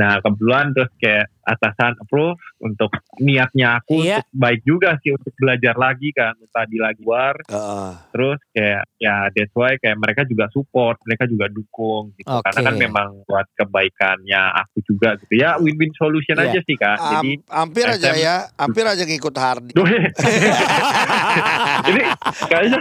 nah 0.00 0.16
kebetulan 0.24 0.72
terus 0.72 0.90
kayak 0.96 1.26
atasan 1.50 1.98
approve 1.98 2.38
untuk 2.60 2.94
niatnya 3.18 3.76
aku 3.76 3.98
Iya. 3.98 4.22
untuk 4.22 4.30
baik 4.32 4.60
juga 4.62 4.94
sih 4.98 5.10
untuk 5.10 5.34
belajar 5.34 5.74
lagi 5.74 6.10
kan 6.10 6.32
tadi 6.48 6.76
lagi 6.76 7.02
luar 7.02 7.34
Heeh. 7.44 7.90
terus 8.10 8.38
kayak 8.50 8.82
ya 8.96 9.16
that's 9.28 9.50
why 9.52 9.74
kayak 9.76 9.96
mereka 9.96 10.22
juga 10.22 10.46
support 10.48 11.02
mereka 11.02 11.26
juga 11.26 11.46
dukung 11.46 12.14
gitu 12.14 12.30
Oke. 12.30 12.44
karena 12.46 12.60
kan 12.62 12.74
memang 12.76 13.08
buat 13.24 13.46
kebaikannya 13.52 14.42
aku 14.56 14.78
juga 14.86 15.18
gitu 15.18 15.34
ya 15.34 15.58
win-win 15.58 15.90
solution 15.92 16.36
Iya. 16.36 16.46
aja 16.48 16.60
sih 16.62 16.76
kak 16.76 16.98
jadi 17.00 17.30
Am- 17.42 17.66
hampir 17.66 17.84
aja 17.84 18.10
SM. 18.10 18.20
ya, 18.20 18.36
hampir 18.54 18.84
aja 18.84 19.02
ngikut 19.02 19.34
Hardi. 19.34 19.72
Ini 21.82 22.02
kayaknya 22.46 22.80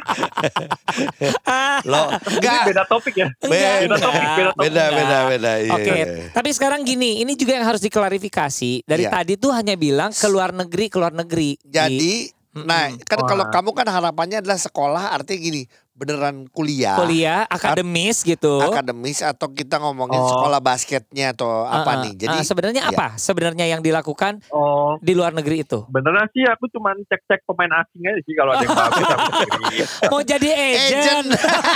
Lo 1.86 2.12
ini 2.12 2.36
enggak 2.36 2.62
beda 2.68 2.84
topik 2.86 3.16
ya 3.16 3.28
Enggak, 3.40 3.76
beda 3.82 3.98
topik 3.98 4.20
beda 4.20 4.52
topik 4.52 4.60
beda 4.60 4.84
Enggak. 4.84 4.98
beda 5.00 5.18
beda. 5.30 5.52
Iya, 5.60 5.72
Oke, 5.74 5.92
iya. 5.92 6.06
tapi 6.32 6.50
sekarang 6.52 6.82
gini, 6.84 7.22
ini 7.22 7.34
juga 7.34 7.56
yang 7.56 7.66
harus 7.66 7.80
diklarifikasi. 7.80 8.59
Dari 8.84 9.04
Iya. 9.08 9.12
tadi 9.12 9.34
tuh 9.40 9.52
hanya 9.56 9.76
bilang 9.80 10.12
ke 10.12 10.28
luar 10.28 10.52
negeri, 10.52 10.86
ke 10.92 10.98
luar 11.00 11.14
negeri. 11.16 11.56
Jadi, 11.64 12.30
Mm-mm. 12.56 12.66
nah 12.68 12.92
kan 13.08 13.20
kalau 13.24 13.46
kamu 13.48 13.70
kan 13.78 13.88
harapannya 13.88 14.44
adalah 14.44 14.60
sekolah 14.60 15.16
artinya 15.16 15.40
gini, 15.40 15.64
beneran 16.00 16.48
kuliah, 16.48 16.96
kuliah 16.96 17.44
akademis 17.46 18.24
gitu. 18.24 18.64
akademis 18.64 19.20
atau 19.20 19.52
kita 19.52 19.76
ngomongin 19.78 20.16
Oh. 20.18 20.32
sekolah 20.32 20.60
basketnya 20.60 21.32
atau 21.32 21.68
apa 21.68 21.84
Ah, 21.84 21.94
ah. 21.94 22.04
nih? 22.04 22.14
Jadi 22.18 22.38
Ah, 22.38 22.46
sebenarnya 22.46 22.82
iya. 22.82 22.96
apa? 22.96 23.08
Sebenarnya 23.16 23.66
yang 23.68 23.84
dilakukan 23.84 24.40
oh 24.50 24.96
di 24.98 25.12
luar 25.12 25.36
negeri 25.36 25.62
itu. 25.62 25.84
beneran 25.90 26.32
sih 26.32 26.42
aku 26.42 26.72
cuman 26.72 26.96
cek-cek 27.04 27.44
pemain 27.44 27.68
asing 27.78 28.00
aja 28.02 28.20
sih 28.22 28.34
kalau 28.34 28.52
ada 28.54 28.64
yang 28.64 28.72
bagus. 28.72 29.08
Mau 30.12 30.22
jadi 30.22 30.50
agent 30.50 30.88
agent. 30.96 31.28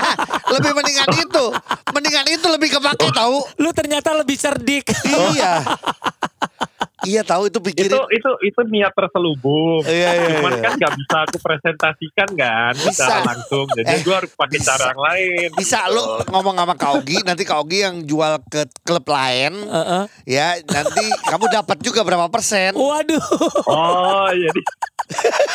lebih 0.53 0.71
mendingan 0.71 1.09
itu, 1.27 1.45
mendingan 1.91 2.25
itu 2.29 2.47
lebih 2.47 2.69
kepake 2.71 3.11
tahu. 3.11 3.37
Lu 3.57 3.69
ternyata 3.71 4.15
lebih 4.15 4.35
cerdik. 4.35 4.87
Iya. 5.03 5.67
Iya 7.03 7.21
tahu 7.21 7.47
itu 7.47 7.59
pikirin. 7.59 7.91
itu 7.91 7.99
itu 8.11 8.31
itu 8.43 8.59
niat 8.67 8.91
terselubung 8.91 9.83
Iya, 9.83 10.09
iya, 10.09 10.27
cuman 10.33 10.51
iya. 10.51 10.61
kan 10.61 10.71
nggak 10.73 10.93
bisa 10.95 11.17
aku 11.21 11.37
presentasikan 11.37 12.29
kan 12.33 12.71
Bisa. 12.73 12.91
secara 13.05 13.21
langsung 13.27 13.65
jadi 13.71 13.87
Eh, 13.87 13.99
gue 13.99 14.15
harus 14.15 14.31
pakai 14.31 14.57
bisa. 14.57 14.71
cara 14.71 14.83
yang 14.89 15.01
lain 15.01 15.49
Bisa 15.53 15.79
lu 15.87 16.03
ngomong 16.25 16.55
sama 16.55 16.73
Kak 16.73 16.91
Ogi, 16.95 17.17
nanti 17.21 17.43
Kak 17.43 17.59
Ogi 17.59 17.79
yang 17.81 17.95
jual 18.01 18.39
ke 18.45 18.63
klub 18.81 19.03
lain, 19.05 19.51
Heeh. 19.53 20.03
ya 20.25 20.47
nanti 20.63 21.03
kamu 21.23 21.45
dapat 21.49 21.77
juga 21.79 22.01
berapa 22.01 22.27
persen. 22.27 22.71
Waduh. 22.73 23.23
oh 23.65 24.27
jadi 24.29 24.61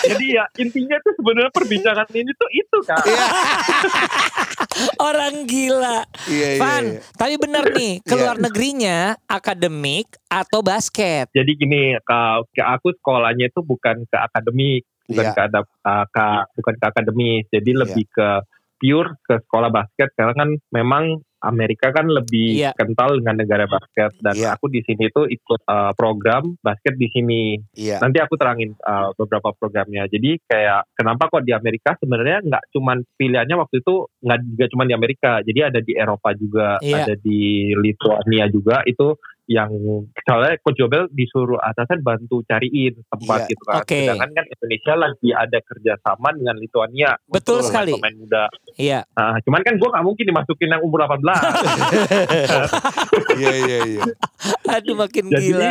jadi 0.05 0.27
ya 0.33 0.45
intinya 0.57 0.97
tuh 1.01 1.13
sebenarnya 1.15 1.51
perbincangan 1.51 2.09
ini 2.11 2.33
tuh 2.33 2.49
itu 2.51 2.79
kan 2.83 3.01
Iya, 3.01 3.27
Orang 5.01 5.43
gila. 5.45 6.07
iya, 6.27 6.49
iya. 6.55 6.61
Van, 6.61 6.85
iya. 6.89 7.01
tapi 7.13 7.35
bener 7.37 7.65
nih, 7.73 7.99
ke 8.01 8.15
Iya. 8.15 8.21
luar 8.21 8.37
negerinya 8.39 8.97
akademik 9.25 10.07
atau 10.29 10.61
basket. 10.61 11.27
jadi 11.29 11.51
gini 11.51 11.83
ke, 11.99 12.19
aku 12.57 12.95
sekolahnya 12.95 13.49
itu 13.49 13.61
bukan 13.61 14.05
ke 14.05 14.17
akademik 14.17 14.83
bukan 15.05 15.25
Iya. 15.25 15.33
ke 15.33 15.41
ada 15.43 15.61
uh, 15.63 16.05
ke- 16.07 16.45
bukan 16.55 16.75
ke 16.77 16.85
akademis 16.87 17.45
jadi 17.49 17.71
lebih 17.75 18.05
ke 18.09 18.29
pure 18.77 19.17
ke 19.21 19.41
sekolah 19.41 19.69
basket 19.69 20.13
karena 20.13 20.35
kan 20.37 20.49
memang 20.69 21.19
Amerika 21.39 21.95
kan 21.95 22.07
lebih 22.07 22.59
Iya. 22.59 22.75
kental 22.75 23.23
dengan 23.23 23.39
negara 23.39 23.65
basket 23.71 24.11
dan 24.19 24.35
Iya. 24.35 24.59
aku 24.59 24.67
di 24.69 24.83
sini 24.83 25.07
tuh 25.11 25.31
ikut 25.31 25.61
uh, 25.65 25.93
program 25.95 26.59
basket 26.59 26.99
di 26.99 27.07
sini 27.11 27.55
Iya. 27.79 28.03
nanti 28.03 28.19
aku 28.19 28.35
terangin 28.35 28.75
uh, 28.83 29.15
beberapa 29.15 29.55
programnya. 29.55 30.11
Jadi 30.11 30.43
kayak 30.45 30.91
kenapa 30.99 31.31
kok 31.31 31.47
di 31.47 31.55
Amerika 31.55 31.95
sebenarnya 31.99 32.43
nggak 32.43 32.65
cuman 32.75 33.07
pilihannya 33.15 33.57
waktu 33.57 33.81
itu 33.81 33.95
nggak 34.23 34.39
juga 34.51 34.65
cuman 34.75 34.87
di 34.91 34.95
Amerika. 34.95 35.33
Jadi 35.43 35.61
ada 35.63 35.81
di 35.83 35.93
Eropa 35.95 36.31
juga, 36.35 36.69
Iya. 36.83 36.97
ada 37.07 37.15
di 37.15 37.41
Lithuania 37.75 38.47
juga 38.51 38.83
itu 38.83 39.15
yang 39.49 39.73
soalnya 40.29 40.61
Coach 40.61 40.77
Jobel 40.77 41.09
disuruh 41.09 41.57
atasan 41.57 42.05
bantu 42.05 42.45
cariin 42.45 43.01
tempat 43.09 43.39
Iya. 43.45 43.51
gitu 43.51 43.63
kan. 43.65 43.81
Oke. 43.81 44.01
Sedangkan 44.05 44.31
kan 44.37 44.45
Indonesia 44.45 44.95
lagi 44.97 45.29
ada 45.33 45.59
kerjasama 45.65 46.29
dengan 46.37 46.57
Lituania. 46.61 47.11
Betul 47.25 47.65
untuk 47.65 47.69
sekali. 47.73 47.93
Pemain 47.97 48.17
muda. 48.17 48.45
Iya. 48.77 49.01
Nah, 49.17 49.41
cuman 49.41 49.61
kan 49.65 49.75
gue 49.81 49.89
nggak 49.89 50.05
mungkin 50.05 50.25
dimasukin 50.29 50.69
yang 50.69 50.83
umur 50.85 51.01
18. 51.09 51.25
Iya, 53.39 53.55
iya, 53.55 53.79
iya. 53.87 54.03
Aduh 54.67 54.99
makin 54.99 55.31
Jadi, 55.31 55.55
gila. 55.55 55.71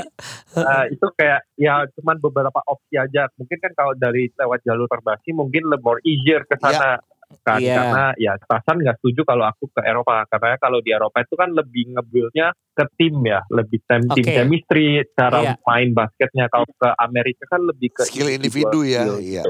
Nah, 0.55 0.83
itu 0.87 1.07
kayak 1.19 1.41
ya 1.59 1.83
cuman 1.99 2.15
beberapa 2.23 2.59
opsi 2.63 2.95
aja. 2.95 3.27
Mungkin 3.35 3.57
kan 3.59 3.71
kalau 3.75 3.93
dari 3.93 4.31
lewat 4.33 4.63
jalur 4.63 4.87
perbasi 4.87 5.35
mungkin 5.35 5.67
lebih 5.67 5.83
more 5.83 6.01
easier 6.03 6.43
ke 6.43 6.55
sana. 6.59 6.99
Kan 7.43 7.59
Iya. 7.59 7.75
karena 7.75 8.03
ya 8.15 8.31
atasan 8.39 8.79
nggak 8.83 9.03
setuju 9.03 9.27
kalau 9.27 9.43
aku 9.43 9.67
ke 9.71 9.83
Eropa 9.83 10.23
karena 10.31 10.55
kalau 10.59 10.79
di 10.79 10.95
Eropa 10.95 11.19
itu 11.23 11.35
kan 11.35 11.51
lebih 11.51 11.91
ngebuildnya 11.95 12.55
ke 12.71 12.83
tim 12.95 13.19
ya 13.27 13.43
lebih 13.51 13.83
tim 13.83 14.03
tim 14.15 14.23
Oke. 14.23 14.31
chemistry 14.31 14.87
cara 15.11 15.43
Iya. 15.43 15.53
main 15.63 15.91
basketnya 15.91 16.47
kalau 16.47 16.67
ke 16.71 16.89
Amerika 16.95 17.43
kan 17.51 17.67
lebih 17.67 17.91
ke 17.91 18.07
Skill 18.07 18.31
individual 18.31 18.79
individu 18.79 18.79
ya, 18.87 19.03
iya. 19.19 19.43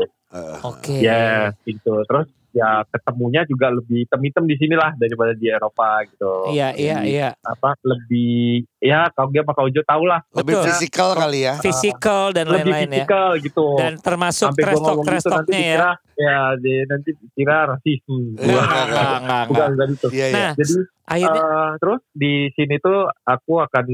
Oke. 0.65 1.05
Ya 1.05 1.53
gitu 1.69 2.01
terus 2.09 2.27
ya 2.57 2.81
ketemunya 2.89 3.45
juga 3.45 3.69
lebih 3.69 4.09
hitam-hitam 4.09 4.49
di 4.49 4.57
sinilah 4.57 4.97
daripada 4.97 5.37
di 5.37 5.45
Eropa 5.45 6.01
gitu. 6.09 6.49
Iya, 6.57 6.73
iya, 6.73 6.97
iya. 7.05 7.29
Apa 7.45 7.77
lebih 7.85 8.65
ya 8.77 9.09
kalau 9.13 9.29
dia 9.33 9.41
pakai 9.41 9.63
Ojo 9.69 9.81
tau 9.81 10.03
lah 10.05 10.21
lebih 10.33 10.53
Betul. 10.57 10.65
fisikal 10.69 11.09
kali 11.17 11.39
ya. 11.49 11.53
Physical 11.57 12.23
dan 12.33 12.45
lebih 12.49 12.71
lain-lain 12.71 12.89
ya. 12.89 12.95
fisikal 13.03 13.29
gitu. 13.41 13.65
Dan 13.77 13.93
termasuk 13.97 14.47
sampai 14.53 14.63
ngomong 14.77 15.05
gitu 15.07 15.53
ya. 15.53 15.97
ya 16.17 16.37
di, 16.57 16.73
nanti 16.89 17.09
dikira 17.13 17.69
rasisme 17.69 18.37
Enggak, 18.37 18.41
Enggak, 18.41 18.63
enggak, 18.65 18.85
enggak, 18.87 19.17
enggak, 19.21 19.43
bukan 19.49 19.69
enggak. 19.69 19.87
gitu 19.93 20.07
Iya, 20.13 20.25
iya. 20.25 20.37
Nah, 20.37 20.51
jadi 20.57 20.75
akhirnya 21.07 21.45
eh, 21.47 21.71
terus 21.79 22.01
di 22.11 22.33
sini 22.51 22.75
tuh 22.83 22.99
aku 23.23 23.53
akan 23.63 23.87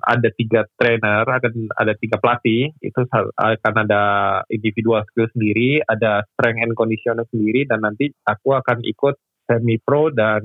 ada 0.00 0.28
tiga 0.32 0.60
trainer 0.80 1.22
akan 1.28 1.52
ada 1.76 1.92
tiga 1.92 2.16
pelatih 2.16 2.72
itu 2.80 3.00
akan 3.36 3.74
ada 3.84 4.02
individual 4.48 5.04
skill 5.12 5.28
sendiri 5.36 5.84
ada 5.84 6.24
strength 6.32 6.64
and 6.64 6.72
conditioner 6.72 7.28
sendiri 7.28 7.68
dan 7.68 7.84
nanti 7.84 8.08
aku 8.24 8.56
akan 8.56 8.80
ikut 8.80 9.12
semi 9.44 9.76
pro 9.76 10.08
dan 10.08 10.40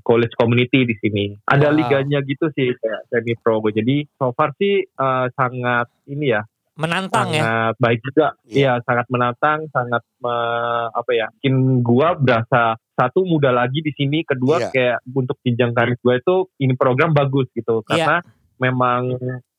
college 0.00 0.34
community 0.38 0.86
di 0.86 0.94
sini. 0.96 1.24
Ada 1.44 1.70
Wow. 1.70 1.76
liganya 1.82 2.18
gitu 2.22 2.46
sih 2.54 2.70
kayak 2.74 3.02
semi 3.10 3.34
pro. 3.34 3.58
Jadi 3.64 4.06
so 4.14 4.30
far 4.32 4.54
sih 4.54 4.86
eh, 4.86 5.26
sangat 5.34 5.90
ini 6.06 6.30
ya 6.30 6.42
menantang 6.78 7.28
ya. 7.28 7.42
sangat 7.44 7.74
baik 7.76 8.00
juga. 8.00 8.26
Iya. 8.46 8.56
Iya, 8.56 8.72
sangat 8.88 9.06
menantang, 9.12 9.58
sangat 9.68 10.00
me- 10.16 10.88
apa 10.90 11.10
ya? 11.12 11.26
Bikin 11.36 11.84
gua 11.84 12.16
berasa 12.16 12.80
satu 12.96 13.24
muda 13.24 13.52
lagi 13.52 13.84
di 13.84 13.92
sini, 13.92 14.24
kedua 14.24 14.56
Iya. 14.64 14.70
kayak 14.72 14.98
untuk 15.12 15.36
jenjang 15.44 15.76
karir 15.76 16.00
gua 16.00 16.16
itu 16.16 16.48
ini 16.56 16.72
program 16.74 17.12
bagus 17.12 17.52
gitu 17.52 17.84
Iya. 17.84 17.84
karena 17.84 18.16
memang 18.56 19.02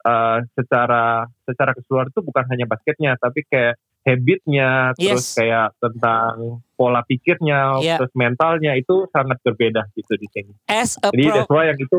eh, 0.01 0.38
secara 0.58 1.30
secara 1.46 1.78
keseluruhan 1.78 2.10
itu 2.10 2.22
bukan 2.25 2.46
hanya 2.50 2.66
basketnya, 2.66 3.13
tapi 3.22 3.46
kayak 3.46 3.78
habitnya, 4.01 4.98
terus 4.98 5.25
Yes. 5.31 5.38
kayak 5.38 5.67
tentang 5.77 6.60
pola 6.74 7.01
pikirnya, 7.05 7.77
Iya. 7.79 7.98
terus 8.01 8.13
mentalnya 8.13 8.74
itu 8.74 9.05
sangat 9.10 9.38
berbeda 9.41 9.86
gitu 9.93 10.17
di 10.17 10.27
sini. 10.29 10.53
As 10.65 10.98
a 10.98 11.13
Jadi 11.13 11.24
pro, 11.24 11.36
that's 11.38 11.51
why 11.51 11.63
yang 11.70 11.77
itu 11.77 11.98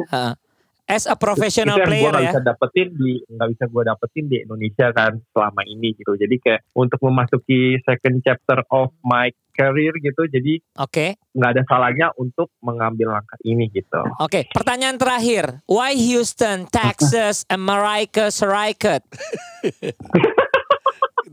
as 0.91 1.07
a 1.07 1.15
professional 1.15 1.79
itu 1.79 1.81
yang 1.81 1.89
player 1.89 2.03
gue 2.03 2.11
nggak 2.11 2.25
ya. 2.27 2.33
bisa 2.35 2.41
dapetin 2.43 2.89
di 2.93 3.13
nggak 3.25 3.49
bisa 3.55 3.65
gue 3.71 3.83
dapetin 3.87 4.25
di 4.27 4.37
Indonesia 4.43 4.87
kan 4.91 5.13
selama 5.31 5.63
ini 5.65 5.95
gitu 5.95 6.13
jadi 6.19 6.35
kayak 6.37 6.61
untuk 6.75 6.99
memasuki 7.01 7.79
second 7.87 8.19
chapter 8.21 8.61
of 8.69 8.91
my 9.01 9.31
career 9.55 9.95
gitu 9.95 10.27
jadi 10.27 10.59
Oke. 10.83 11.17
nggak 11.33 11.51
ada 11.55 11.63
salahnya 11.65 12.11
untuk 12.19 12.51
mengambil 12.61 13.15
langkah 13.15 13.39
ini 13.41 13.71
gitu 13.71 14.03
Oke, 14.19 14.51
pertanyaan 14.51 14.99
terakhir. 14.99 15.63
Why 15.71 15.95
Houston, 15.95 16.67
Texas, 16.67 17.47
America, 17.57 18.29
Serikat? 18.29 19.07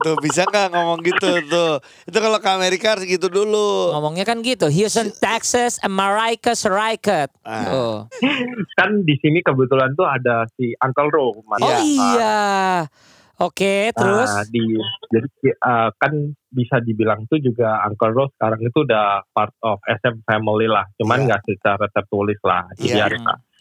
Tuh 0.10 0.18
bisa 0.26 0.42
nggak 0.50 0.74
ngomong 0.74 1.00
gitu 1.06 1.30
tuh. 1.46 1.78
Itu 2.10 2.18
kalau 2.18 2.42
ke 2.42 2.50
Amerika 2.50 2.98
harus 2.98 3.06
gitu 3.06 3.30
dulu. 3.30 3.94
Ngomongnya 3.94 4.26
kan 4.26 4.42
gitu. 4.42 4.66
Houston, 4.66 5.14
Texas, 5.22 5.78
America, 5.86 6.58
Serikat. 6.58 7.30
Ah. 7.46 7.70
Oh, 7.70 7.96
kan 8.74 9.06
di 9.06 9.14
sini 9.22 9.46
kebetulan 9.46 9.94
tuh 9.94 10.10
ada 10.10 10.50
si 10.58 10.74
Uncle 10.82 11.14
Ro 11.14 11.38
oh 11.38 11.44
Iya. 11.62 11.78
iya. 11.86 12.40
Oke, 13.40 13.96
terus 13.96 14.28
Nah, 14.28 14.44
di 14.52 14.60
jadi 15.08 15.28
uh, 15.64 15.90
kan 15.96 16.12
bisa 16.52 16.84
dibilang 16.84 17.24
tuh 17.32 17.40
juga 17.40 17.80
Uncle 17.88 18.12
Ro 18.12 18.26
sekarang 18.36 18.60
itu 18.60 18.84
udah 18.84 19.24
part 19.32 19.56
of 19.64 19.80
SM 19.88 20.28
family 20.28 20.68
lah 20.68 20.84
cuman 21.00 21.24
Iya. 21.24 21.26
nggak 21.30 21.42
secara 21.48 21.86
tertulis 21.88 22.36
lah 22.44 22.68
jadi 22.76 23.00
Iya. 23.00 23.06
ada 23.08 23.18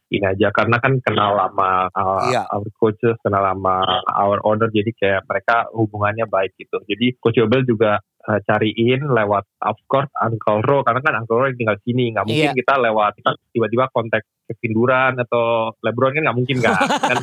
ini 0.08 0.24
aja 0.24 0.48
karena 0.48 0.76
kan 0.76 0.96
kenal 0.98 1.32
lama 1.32 1.86
uh, 1.88 2.20
Iya. 2.26 2.48
our 2.48 2.64
coaches 2.74 3.16
kenal 3.20 3.40
lama 3.40 3.84
our 4.10 4.40
owner 4.42 4.68
jadi 4.68 4.90
kayak 4.90 5.22
mereka 5.24 5.68
hubungannya 5.70 6.24
baik 6.24 6.56
gitu 6.56 6.80
jadi 6.82 7.12
coach 7.18 7.36
Yobel 7.36 7.62
juga 7.62 8.00
uh, 8.24 8.40
cariin 8.42 9.04
lewat 9.04 9.44
of 9.60 9.76
course 9.84 10.08
Uncle 10.18 10.60
Ro 10.60 10.80
karena 10.80 11.00
kan 11.00 11.14
Uncle 11.14 11.36
Ro 11.36 11.44
yang 11.44 11.56
tinggal 11.56 11.78
sini 11.82 12.10
nggak 12.10 12.24
mungkin 12.24 12.50
Iya. 12.50 12.56
kita 12.56 12.74
lewat 12.78 13.12
kita 13.16 13.30
tiba-tiba 13.50 13.84
kontak 13.88 14.24
Kevin 14.48 14.72
atau 15.18 15.76
LeBron 15.78 16.10
kan 16.10 16.22
nggak 16.24 16.36
mungkin 16.36 16.56
kan 16.58 16.72
kan 17.12 17.18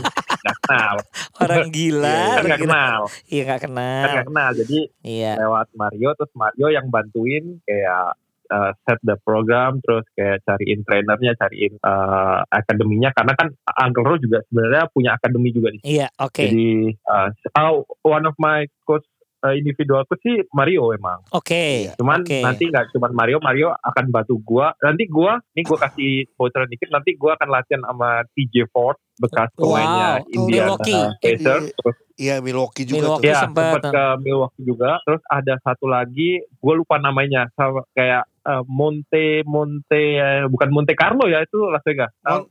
nggak 0.45 0.57
kenal 0.61 0.95
orang 1.35 1.69
gila. 1.75 2.05
Iya, 2.05 2.29
kan 2.31 2.43
nggak 2.45 2.61
kenal 2.61 2.99
Iya 3.25 3.41
nggak 3.43 3.59
kan 3.59 3.65
kenal. 3.65 4.05
nggak 4.05 4.27
kenal 4.29 4.49
jadi 4.55 4.79
Iya. 5.01 5.31
lewat 5.41 5.67
Mario 5.73 6.09
terus 6.13 6.31
Mario 6.33 6.67
yang 6.69 6.85
bantuin 6.87 7.43
kayak 7.65 8.13
uh, 8.51 8.71
set 8.85 8.99
the 9.05 9.17
program, 9.23 9.81
terus 9.81 10.05
kayak 10.13 10.41
cariin 10.45 10.81
trainernya, 10.85 11.33
cariin 11.39 11.73
uh, 11.81 12.45
akademinya. 12.49 13.09
Karena 13.15 13.33
kan 13.33 13.47
Uncle 13.81 14.05
Ro 14.05 14.15
juga 14.19 14.43
sebenarnya 14.49 14.89
punya 14.91 15.11
akademi 15.17 15.49
juga 15.55 15.73
di 15.73 15.79
sini. 15.81 16.01
Iya, 16.01 16.07
oke. 16.19 16.43
Jadi 16.45 16.71
uh, 17.09 17.29
oh, 17.61 17.85
one 18.05 18.25
of 18.27 18.35
my 18.37 18.67
coach 18.85 19.05
uh, 19.45 19.53
individual 19.53 20.01
coach 20.09 20.25
sih 20.25 20.41
Mario 20.49 20.89
emang. 20.89 21.21
Oke. 21.29 21.93
Cuman 21.93 22.25
Oke. 22.25 22.41
nanti 22.41 22.65
nggak 22.65 22.89
cuman 22.89 23.13
Mario, 23.13 23.37
Mario 23.37 23.69
akan 23.77 24.09
bantu 24.09 24.41
gua. 24.41 24.73
Nanti 24.81 25.05
gua, 25.05 25.37
ini 25.53 25.61
gua 25.61 25.77
kasih 25.85 26.25
bocoran 26.33 26.65
dikit. 26.65 26.89
Nanti 26.89 27.13
gua 27.13 27.37
akan 27.37 27.49
latihan 27.53 27.81
sama 27.85 28.25
TJ 28.33 28.65
Ford 28.73 28.97
bekas 29.15 29.47
Wow, 29.55 29.61
pemainnya 29.71 30.09
oh, 30.19 30.33
Indiana 30.33 30.73
Milwaukee. 30.75 31.03
Pacers. 31.21 31.65
Terus 31.71 31.97
Iya 32.15 32.39
Milwaukee 32.39 32.87
juga 32.87 33.19
Milwaukee. 33.19 33.27
tuh. 33.27 33.31
ya 33.31 33.43
sempet, 33.43 33.71
sempat 33.75 33.91
ke 33.91 34.03
Milwaukee 34.23 34.63
juga. 34.63 34.91
Terus 35.03 35.21
ada 35.27 35.53
satu 35.59 35.85
lagi, 35.85 36.29
gue 36.39 36.73
lupa 36.73 36.95
namanya, 36.95 37.51
sama 37.53 37.83
kayak 37.91 38.23
eh, 38.23 38.63
Monte 38.65 39.43
Monte 39.43 40.03
eh, 40.15 40.47
bukan 40.47 40.71
Monte 40.71 40.95
Carlo 40.95 41.27
ya 41.27 41.43
itu 41.43 41.59
Las 41.67 41.83
Vegas. 41.83 42.15
Eh, 42.23 42.31
Mon- 42.31 42.47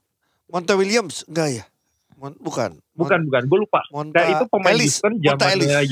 Monte 0.53 0.73
Williams 0.77 1.25
enggak 1.25 1.49
ya? 1.49 1.65
Mon- 2.21 2.37
bukan. 2.37 2.77
bukan 2.93 3.21
bukan, 3.25 3.43
gue 3.49 3.59
lupa. 3.59 3.81
Mon- 3.89 4.13
Kayak 4.13 4.29
Monta 4.29 4.37
itu 4.37 4.45
pemain 4.53 4.73
Ellis. 4.77 4.95
Houston 5.01 5.13
Monta 5.17 5.33
zamannya 5.49 5.57
Ellis. 5.57 5.89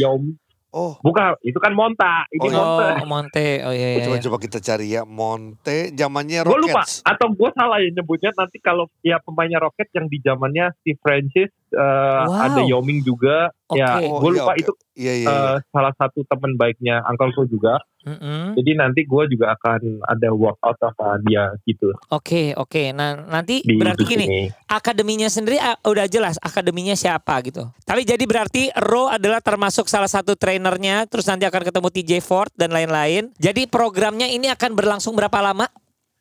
Oh, 0.72 0.96
Bukan, 1.04 1.36
itu 1.44 1.60
kan 1.60 1.76
Monta. 1.76 2.24
Ini 2.32 2.48
Oh, 2.48 2.48
iya. 2.48 2.56
Monte. 2.56 2.88
Oh, 2.96 3.08
Monte. 3.08 3.48
Oh 3.68 3.72
iya, 3.76 3.88
iya. 3.92 4.04
coba 4.08 4.16
iya. 4.16 4.24
coba 4.24 4.36
kita 4.40 4.58
cari 4.64 4.86
ya 4.88 5.02
Monte 5.04 5.78
zamannya 5.92 6.40
Gue 6.48 6.58
lupa. 6.64 6.80
Rockets. 6.80 7.04
Atau 7.04 7.28
gue 7.36 7.50
salah 7.52 7.76
ya 7.76 7.92
nyebutnya 7.92 8.32
nanti 8.32 8.56
kalau 8.56 8.88
ya 9.04 9.20
pemainnya 9.20 9.60
Rocket 9.60 9.92
yang 9.92 10.08
di 10.08 10.18
zamannya 10.24 10.72
Steve 10.80 10.96
Francis, 11.04 11.52
eh, 11.72 12.22
Wow. 12.22 12.44
ada 12.44 12.60
Yao 12.64 12.80
Ming 12.80 13.00
juga. 13.00 13.48
Ya, 13.72 13.96
Oke. 13.96 14.04
Oh, 14.06 14.20
gue 14.20 14.30
iya, 14.30 14.36
lupa 14.36 14.52
oke. 14.52 14.60
itu 14.60 14.72
Iya 14.92 15.12
iya. 15.16 15.24
iya. 15.24 15.32
eh, 15.32 15.56
salah 15.68 15.92
satu 15.96 16.20
teman 16.28 16.52
baiknya 16.54 17.00
Uncle 17.08 17.32
Ko 17.32 17.42
juga. 17.44 17.80
Mm-mm. 18.02 18.58
Jadi 18.58 18.70
nanti 18.74 19.06
gue 19.06 19.24
juga 19.30 19.54
akan 19.54 20.02
ada 20.02 20.34
workout 20.34 20.74
sama 20.76 21.22
dia 21.22 21.54
gitu 21.64 21.94
Oke, 22.10 22.50
oke. 22.52 22.90
Nah, 22.90 23.14
nanti 23.14 23.62
di, 23.62 23.78
berarti 23.78 24.02
di 24.02 24.10
gini, 24.10 24.24
sini. 24.26 24.42
akademinya 24.66 25.30
sendiri 25.30 25.56
ah, 25.56 25.78
udah 25.80 26.10
jelas 26.10 26.34
akademinya 26.36 26.92
siapa 26.92 27.38
gitu. 27.46 27.62
Tapi 27.86 28.02
jadi 28.02 28.20
berarti 28.26 28.74
Ro 28.74 29.06
adalah 29.06 29.38
termasuk 29.38 29.86
salah 29.86 30.10
satu 30.10 30.34
trainernya, 30.34 31.06
terus 31.06 31.30
nanti 31.30 31.46
akan 31.46 31.62
ketemu 31.62 31.88
TJ 31.88 32.12
Ford 32.20 32.50
dan 32.52 32.74
lain-lain. 32.74 33.30
Jadi 33.38 33.70
programnya 33.70 34.26
ini 34.26 34.50
akan 34.50 34.74
berlangsung 34.74 35.14
berapa 35.14 35.38
lama? 35.38 35.70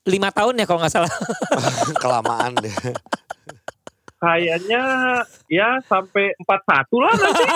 Lima 0.05 0.29
tahun 0.29 0.58
ya 0.58 0.65
kalau 0.65 0.79
nggak 0.81 0.93
salah. 0.93 1.13
Kelamaan 2.01 2.58
deh. 2.58 2.74
Kayaknya 4.21 4.83
ya 5.49 5.81
sampai 5.83 6.31
41 6.37 6.45
lah 6.95 7.11
nanti. 7.11 7.43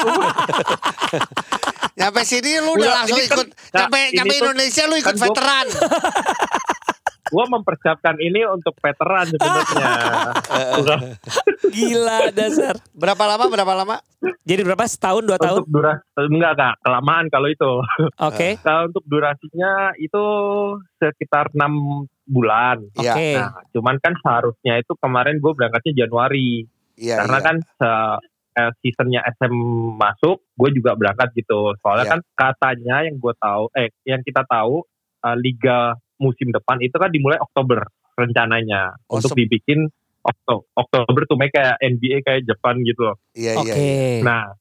Nyampe 1.96 2.22
sini 2.26 2.58
lu 2.58 2.74
udah 2.74 2.76
Udah, 2.76 2.94
langsung 3.00 3.16
ini 3.16 3.24
kan- 3.24 3.38
ikut. 3.38 3.48
nah, 3.72 3.78
nyampe 3.80 4.00
nyampe 4.12 4.34
tuh 4.34 4.40
Indonesia 4.44 4.84
lu 4.84 4.96
ikut 4.98 5.06
kan 5.06 5.16
gua- 5.16 5.26
veteran. 5.30 5.68
gue 7.26 7.44
mempersiapkan 7.44 8.16
ini 8.18 8.46
untuk 8.46 8.78
veteran 8.78 9.26
sebenarnya. 9.26 9.90
Gila 11.74 12.20
dasar. 12.32 12.76
Berapa 12.94 13.24
lama? 13.26 13.46
Berapa 13.50 13.74
lama? 13.76 13.96
Jadi 14.46 14.62
berapa? 14.62 14.86
Setahun, 14.86 15.26
dua 15.26 15.38
tahun? 15.38 15.60
untuk 15.60 15.70
durasi 15.74 16.06
enggak 16.30 16.52
enggak 16.54 16.74
kelamaan 16.82 17.26
kalau 17.30 17.48
itu. 17.50 17.72
Oke. 18.22 18.58
Kalau 18.62 18.88
untuk 18.88 19.04
durasinya 19.06 19.92
itu 19.98 20.24
sekitar 20.98 21.50
enam 21.58 22.06
bulan. 22.26 22.78
Iya. 22.98 23.14
Oke. 23.14 23.30
Nah, 23.38 23.50
cuman 23.72 23.96
kan 24.02 24.14
seharusnya 24.20 24.74
itu 24.78 24.94
kemarin 24.98 25.38
gue 25.38 25.52
berangkatnya 25.54 26.06
Januari. 26.06 26.66
Iya. 26.96 27.20
karena 27.20 27.38
iya. 27.38 27.46
kan 27.46 27.56
se- 27.60 28.20
eh, 28.56 28.72
seasonnya 28.80 29.20
SM 29.36 29.52
masuk, 30.00 30.48
gue 30.56 30.70
juga 30.72 30.96
berangkat 30.96 31.36
gitu. 31.36 31.76
Soalnya 31.84 32.08
Iya. 32.08 32.14
kan 32.16 32.22
katanya 32.34 32.96
yang 33.04 33.20
gue 33.20 33.34
tahu, 33.36 33.68
eh 33.76 33.92
yang 34.08 34.24
kita 34.24 34.48
tahu 34.48 34.80
eh, 35.26 35.38
liga 35.42 35.92
musim 36.16 36.56
depan 36.56 36.80
itu 36.80 36.96
kan 36.96 37.12
dimulai 37.12 37.36
Oktober 37.36 37.84
rencananya 38.16 38.96
Oh, 39.12 39.20
untuk 39.20 39.36
dibikin 39.36 39.92
Oktober, 40.24 40.64
Oktober 40.74 41.22
tuh 41.28 41.36
kayak 41.36 41.76
NBA 41.84 42.24
kayak 42.24 42.48
Jepang 42.48 42.80
gitu. 42.82 43.12
loh. 43.12 43.18
Iya 43.36 43.60
Oke. 43.60 43.76
iya. 43.76 44.24
Nah, 44.24 44.56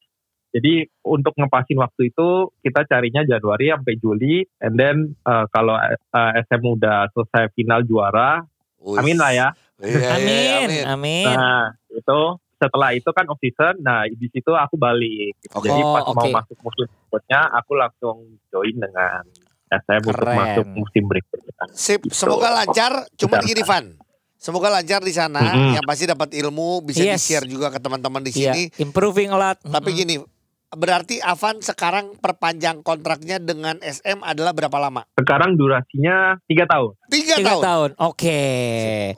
jadi 0.54 0.75
untuk 1.02 1.34
ngepasin 1.34 1.75
waktu 1.76 2.08
itu 2.08 2.28
kita 2.62 2.87
carinya 2.87 3.20
Januari 3.20 3.68
sampai 3.68 3.94
Juli, 3.96 4.46
and 4.58 4.75
then 4.75 4.96
eh, 5.18 5.44
kalau 5.50 5.75
eh, 5.75 5.99
SM 6.40 6.62
udah 6.62 7.11
selesai 7.11 7.50
final 7.52 7.82
juara, 7.82 8.46
Wih. 8.78 8.96
amin 8.96 9.18
lah 9.18 9.32
ya. 9.32 9.49
Iya, 9.76 9.90
iya, 9.90 10.11
Amin, 10.14 10.58
amin. 10.62 10.84
amin. 10.87 11.26
Nah, 11.34 11.62
itu 11.90 12.20
setelah 12.54 12.94
itu 12.94 13.11
kan 13.11 13.26
off 13.26 13.37
season, 13.37 13.82
nah 13.82 14.06
di 14.06 14.30
situ 14.30 14.49
aku 14.49 14.78
balik. 14.78 15.34
Oke. 15.52 15.66
Jadi 15.66 15.82
Oh, 15.82 15.92
pas 15.92 16.02
mau 16.08 16.23
oke. 16.23 16.30
masuk 16.32 16.56
musim 16.62 16.87
berikutnya, 16.87 17.40
aku 17.52 17.73
langsung 17.75 18.16
join 18.49 18.73
dengan 18.73 19.26
SM 19.66 20.02
untuk 20.04 20.23
Keren. 20.23 20.38
masuk 20.38 20.66
musim 20.73 21.02
berikutnya. 21.04 21.52
Sip, 21.68 22.00
Gitu. 22.00 22.14
semoga 22.14 22.54
lancar. 22.54 23.11
Cuman 23.12 23.42
Bentar. 23.42 23.50
gini 23.50 23.62
Van. 23.62 23.87
Semoga 24.37 24.68
lancar 24.70 25.00
di 25.00 25.11
sana. 25.11 25.40
Mm-mm. 25.42 25.73
Yang 25.75 25.84
pasti 25.84 26.04
dapat 26.06 26.28
ilmu, 26.32 26.84
bisa 26.84 27.00
Yes. 27.02 27.18
di-share 27.18 27.49
juga 27.49 27.66
ke 27.68 27.78
teman-teman 27.78 28.20
di 28.20 28.30
Iya, 28.30 28.52
sini. 28.52 28.62
improving 28.78 29.32
a 29.32 29.37
lot. 29.37 29.58
Tapi 29.58 29.90
Mm-mm. 29.90 30.00
gini, 30.00 30.14
berarti 30.75 31.19
Avan 31.19 31.59
sekarang 31.59 32.19
perpanjang 32.19 32.85
kontraknya 32.85 33.41
dengan 33.41 33.78
SM 33.80 34.23
adalah 34.23 34.54
berapa 34.54 34.76
lama? 34.78 35.06
Sekarang 35.17 35.54
durasinya 35.54 36.39
tiga 36.47 36.67
tahun. 36.69 36.93
Tiga, 37.10 37.34
tahun. 37.41 37.63
tahun. 37.63 37.91
Oke. 38.02 38.41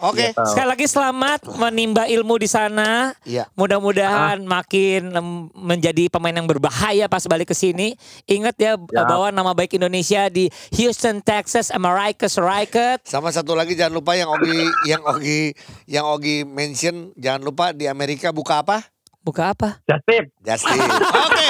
Oke. 0.00 0.32
Tiga 0.32 0.36
tahun. 0.36 0.48
Sekali 0.52 0.68
lagi 0.68 0.86
selamat 0.86 1.40
menimba 1.56 2.04
ilmu 2.06 2.34
di 2.36 2.48
sana. 2.48 3.12
Iya. 3.24 3.48
Mudah-mudahan 3.56 4.44
makin 4.44 5.12
em, 5.12 5.28
menjadi 5.52 6.08
pemain 6.08 6.36
yang 6.36 6.48
berbahaya 6.48 7.08
pas 7.08 7.24
balik 7.26 7.50
ke 7.50 7.56
sini. 7.56 7.96
Ingat 8.28 8.56
ya, 8.56 8.72
Ya. 8.92 9.02
bawa 9.04 9.32
nama 9.32 9.52
baik 9.52 9.76
Indonesia 9.76 10.28
di 10.28 10.48
Houston, 10.76 11.20
Texas, 11.20 11.72
America 11.72 12.28
Rocket. 12.38 13.02
Sama 13.04 13.32
satu 13.32 13.56
lagi 13.56 13.74
jangan 13.74 13.98
lupa 13.98 14.12
yang 14.14 14.30
Ogi 14.30 14.68
yang 14.86 15.02
Ogi 15.04 15.52
yang 15.88 16.04
Ogi 16.06 16.44
mention 16.46 17.10
jangan 17.16 17.42
lupa 17.42 17.72
di 17.72 17.88
Amerika 17.88 18.30
buka 18.30 18.62
apa? 18.62 18.95
Buka 19.26 19.50
apa? 19.50 19.82
Jasip. 19.90 20.30
Justin. 20.46 20.78
Oke. 21.26 21.48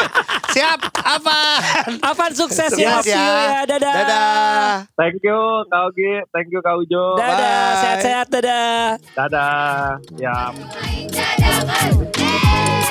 Siap. 0.56 0.80
Apa? 0.96 1.38
Avan 2.08 2.32
sukses 2.32 2.72
ya. 2.72 3.04
See 3.04 3.12
you 3.12 3.20
ya. 3.20 3.68
Dadah. 3.68 3.92
Dadah. 4.00 4.68
Thank 4.96 5.20
you 5.20 5.36
Kak 5.68 5.92
Ogi, 5.92 6.24
thank 6.32 6.48
you 6.48 6.64
Kak 6.64 6.72
Ujo. 6.80 7.20
Dadah. 7.20 7.68
Sehat-sehat. 7.84 8.26
Dadah. 8.32 8.96
Dadah. 9.12 10.00
Ya. 10.16 10.56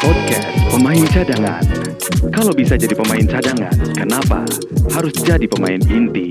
Podcast 0.06 0.48
Pemain 0.70 1.04
Cadangan. 1.10 1.66
Kalau 2.30 2.54
bisa 2.54 2.78
jadi 2.78 2.94
pemain 2.94 3.26
cadangan, 3.26 3.74
kenapa 3.96 4.46
harus 4.94 5.14
jadi 5.26 5.46
pemain 5.50 5.82
inti? 5.90 6.30